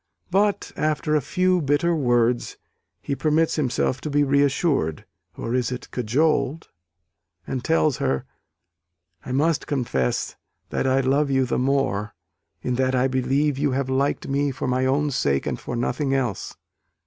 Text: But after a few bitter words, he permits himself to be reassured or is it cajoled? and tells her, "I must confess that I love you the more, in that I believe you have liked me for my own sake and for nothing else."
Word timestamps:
But 0.31 0.71
after 0.75 1.13
a 1.15 1.21
few 1.21 1.61
bitter 1.61 1.93
words, 1.95 2.57
he 3.03 3.15
permits 3.15 3.55
himself 3.55 4.01
to 4.01 4.09
be 4.09 4.23
reassured 4.23 5.05
or 5.37 5.53
is 5.53 5.71
it 5.71 5.91
cajoled? 5.91 6.69
and 7.45 7.63
tells 7.63 7.97
her, 7.97 8.25
"I 9.23 9.31
must 9.31 9.67
confess 9.67 10.37
that 10.71 10.87
I 10.87 11.01
love 11.01 11.29
you 11.29 11.45
the 11.45 11.59
more, 11.59 12.15
in 12.63 12.77
that 12.77 12.95
I 12.95 13.07
believe 13.07 13.59
you 13.59 13.73
have 13.73 13.91
liked 13.91 14.27
me 14.27 14.49
for 14.49 14.65
my 14.67 14.87
own 14.87 15.11
sake 15.11 15.45
and 15.45 15.59
for 15.59 15.75
nothing 15.75 16.15
else." 16.15 16.55